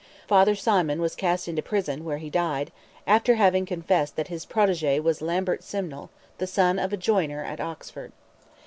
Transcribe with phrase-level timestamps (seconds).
[0.27, 2.71] Father Symon was cast into prison, where he died,
[3.05, 7.59] after having confessed that his protege was Lambert Simnel, the son of a joiner at
[7.59, 8.11] Oxford.